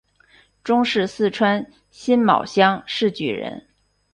[0.63, 3.67] 中式四川辛卯乡试举人。